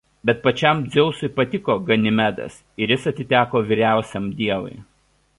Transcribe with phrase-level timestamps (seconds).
[0.27, 2.55] Bet pačiam Dzeusui patiko Ganimedas
[2.85, 4.75] ir jis atiteko vyriausiam dievui.